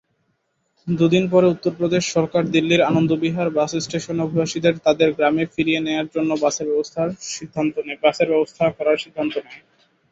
[0.87, 6.29] দু'দিন পরে উত্তরপ্রদেশ সরকার দিল্লির আনন্দ বিহার বাস স্টেশনে অভিবাসীদের তাদের গ্রামে ফিরিয়ে নেওয়ার জন্য
[6.41, 8.65] বাসের ব্যবস্থা
[8.77, 9.61] করার সিদ্ধান্ত নেয়।